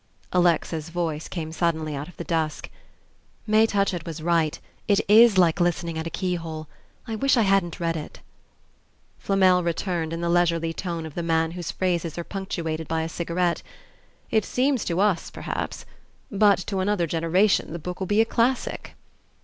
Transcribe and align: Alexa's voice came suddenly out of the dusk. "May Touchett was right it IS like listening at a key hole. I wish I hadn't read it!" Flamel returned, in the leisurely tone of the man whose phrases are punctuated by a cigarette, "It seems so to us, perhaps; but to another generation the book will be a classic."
Alexa's 0.33 0.89
voice 0.89 1.27
came 1.27 1.51
suddenly 1.51 1.93
out 1.93 2.07
of 2.07 2.17
the 2.17 2.23
dusk. 2.23 2.71
"May 3.45 3.67
Touchett 3.67 4.03
was 4.03 4.19
right 4.23 4.59
it 4.87 4.99
IS 5.07 5.37
like 5.37 5.59
listening 5.59 5.95
at 5.99 6.07
a 6.07 6.09
key 6.09 6.33
hole. 6.33 6.67
I 7.07 7.15
wish 7.15 7.37
I 7.37 7.43
hadn't 7.43 7.79
read 7.79 7.95
it!" 7.95 8.19
Flamel 9.19 9.61
returned, 9.63 10.11
in 10.11 10.19
the 10.21 10.27
leisurely 10.27 10.73
tone 10.73 11.05
of 11.05 11.13
the 11.13 11.21
man 11.21 11.51
whose 11.51 11.69
phrases 11.69 12.17
are 12.17 12.23
punctuated 12.23 12.87
by 12.87 13.03
a 13.03 13.07
cigarette, 13.09 13.61
"It 14.31 14.43
seems 14.43 14.81
so 14.81 14.87
to 14.87 15.01
us, 15.01 15.29
perhaps; 15.29 15.85
but 16.31 16.57
to 16.65 16.79
another 16.79 17.05
generation 17.05 17.71
the 17.71 17.77
book 17.77 17.99
will 17.99 18.07
be 18.07 18.21
a 18.21 18.25
classic." 18.25 18.95